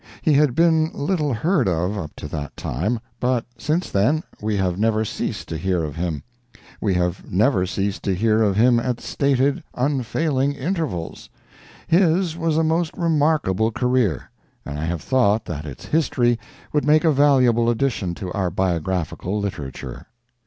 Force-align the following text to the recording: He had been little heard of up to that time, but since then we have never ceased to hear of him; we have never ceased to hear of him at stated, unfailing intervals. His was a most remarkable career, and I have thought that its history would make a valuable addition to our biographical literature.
He 0.23 0.33
had 0.33 0.55
been 0.55 0.89
little 0.95 1.31
heard 1.31 1.67
of 1.69 1.95
up 1.95 2.15
to 2.15 2.27
that 2.29 2.57
time, 2.57 2.99
but 3.19 3.45
since 3.55 3.91
then 3.91 4.23
we 4.41 4.57
have 4.57 4.79
never 4.79 5.05
ceased 5.05 5.47
to 5.49 5.57
hear 5.59 5.83
of 5.83 5.95
him; 5.95 6.23
we 6.81 6.95
have 6.95 7.31
never 7.31 7.67
ceased 7.67 8.01
to 8.05 8.15
hear 8.15 8.41
of 8.41 8.55
him 8.55 8.79
at 8.79 8.99
stated, 8.99 9.61
unfailing 9.75 10.53
intervals. 10.53 11.29
His 11.85 12.35
was 12.35 12.57
a 12.57 12.63
most 12.63 12.97
remarkable 12.97 13.69
career, 13.71 14.31
and 14.65 14.79
I 14.79 14.85
have 14.85 15.03
thought 15.03 15.45
that 15.45 15.65
its 15.67 15.85
history 15.85 16.39
would 16.73 16.83
make 16.83 17.03
a 17.03 17.11
valuable 17.11 17.69
addition 17.69 18.15
to 18.15 18.33
our 18.33 18.49
biographical 18.49 19.39
literature. 19.39 20.07